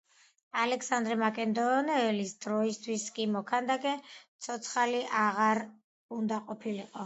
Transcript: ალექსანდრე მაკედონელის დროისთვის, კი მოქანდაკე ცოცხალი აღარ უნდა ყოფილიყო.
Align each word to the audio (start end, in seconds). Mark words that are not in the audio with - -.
ალექსანდრე 0.61 1.17
მაკედონელის 1.23 2.33
დროისთვის, 2.47 3.05
კი 3.19 3.29
მოქანდაკე 3.35 3.95
ცოცხალი 4.49 5.07
აღარ 5.29 5.65
უნდა 6.21 6.45
ყოფილიყო. 6.53 6.99